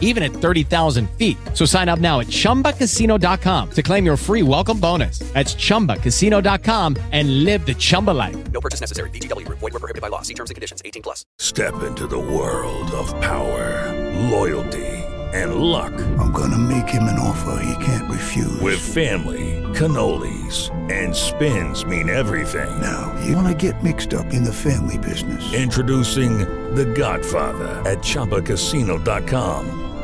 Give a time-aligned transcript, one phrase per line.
[0.00, 1.36] even at 30,000 feet.
[1.52, 5.18] So sign up now at chumbacasino.com to claim your free welcome bonus.
[5.34, 8.36] That's chumbacasino.com and live the Chumba life.
[8.52, 9.10] No purchase necessary.
[9.10, 9.58] VGW Group.
[9.58, 10.22] Void were prohibited by law.
[10.22, 10.80] See terms and conditions.
[10.84, 11.26] 18 plus.
[11.38, 13.92] Step into the world of power,
[14.30, 14.86] loyalty,
[15.34, 15.92] and luck.
[16.18, 18.60] I'm gonna make him an offer he can't refuse.
[18.60, 22.80] With family, cannolis, and spins mean everything.
[22.80, 25.52] Now, you wanna get mixed up in the family business.
[25.52, 26.38] Introducing
[26.74, 29.83] The Godfather at ChumbaCasino.com.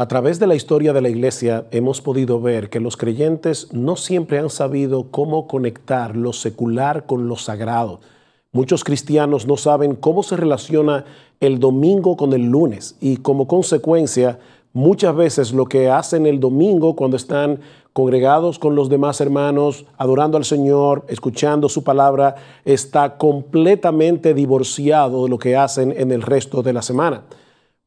[0.00, 3.96] A través de la historia de la iglesia hemos podido ver que los creyentes no
[3.96, 7.98] siempre han sabido cómo conectar lo secular con lo sagrado.
[8.52, 11.04] Muchos cristianos no saben cómo se relaciona
[11.40, 14.38] el domingo con el lunes y como consecuencia
[14.72, 17.58] muchas veces lo que hacen el domingo cuando están
[17.92, 25.28] congregados con los demás hermanos, adorando al Señor, escuchando su palabra, está completamente divorciado de
[25.28, 27.24] lo que hacen en el resto de la semana.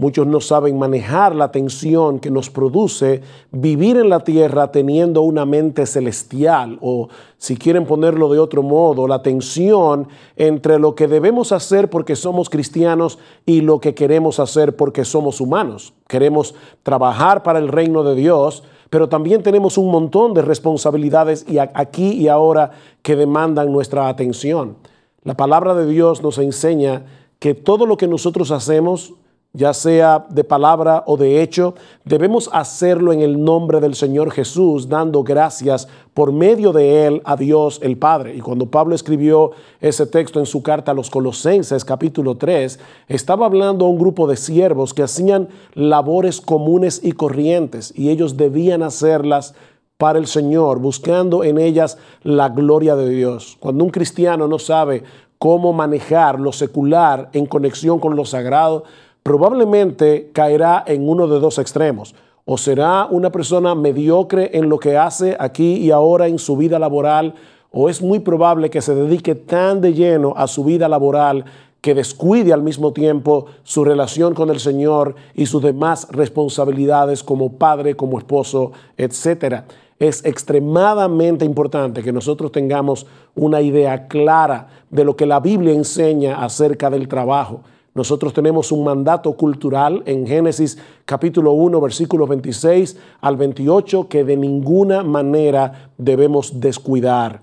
[0.00, 5.44] Muchos no saben manejar la tensión que nos produce vivir en la tierra teniendo una
[5.44, 11.50] mente celestial o, si quieren ponerlo de otro modo, la tensión entre lo que debemos
[11.50, 15.94] hacer porque somos cristianos y lo que queremos hacer porque somos humanos.
[16.06, 21.58] Queremos trabajar para el reino de Dios, pero también tenemos un montón de responsabilidades y
[21.58, 22.70] aquí y ahora
[23.02, 24.76] que demandan nuestra atención.
[25.24, 27.04] La palabra de Dios nos enseña
[27.40, 29.14] que todo lo que nosotros hacemos,
[29.54, 34.88] ya sea de palabra o de hecho, debemos hacerlo en el nombre del Señor Jesús,
[34.88, 38.36] dando gracias por medio de Él a Dios el Padre.
[38.36, 42.78] Y cuando Pablo escribió ese texto en su carta a los Colosenses capítulo 3,
[43.08, 48.36] estaba hablando a un grupo de siervos que hacían labores comunes y corrientes y ellos
[48.36, 49.54] debían hacerlas
[49.96, 53.56] para el Señor, buscando en ellas la gloria de Dios.
[53.58, 55.02] Cuando un cristiano no sabe
[55.38, 58.84] cómo manejar lo secular en conexión con lo sagrado,
[59.22, 62.14] probablemente caerá en uno de dos extremos.
[62.44, 66.78] O será una persona mediocre en lo que hace aquí y ahora en su vida
[66.78, 67.34] laboral,
[67.70, 71.44] o es muy probable que se dedique tan de lleno a su vida laboral
[71.80, 77.52] que descuide al mismo tiempo su relación con el Señor y sus demás responsabilidades como
[77.52, 79.62] padre, como esposo, etc.
[79.98, 86.42] Es extremadamente importante que nosotros tengamos una idea clara de lo que la Biblia enseña
[86.42, 87.60] acerca del trabajo.
[87.94, 94.36] Nosotros tenemos un mandato cultural en Génesis capítulo 1, versículos 26 al 28 que de
[94.36, 97.42] ninguna manera debemos descuidar.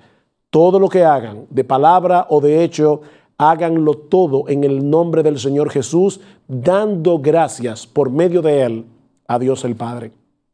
[0.49, 3.01] Todo lo que hagan, de palabra o de hecho,
[3.37, 8.85] háganlo todo en el nombre del Señor Jesús, dando gracias por medio de Él
[9.27, 10.11] a Dios el Padre.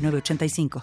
[0.00, 0.80] 906985.